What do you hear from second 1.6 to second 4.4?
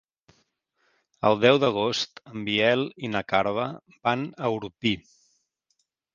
d'agost en Biel i na Carla van